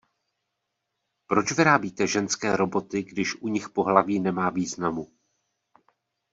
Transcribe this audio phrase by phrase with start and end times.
[1.27, 5.07] Proč vyrábíte ženské Roboty, když u nich pohlaví nemá významu?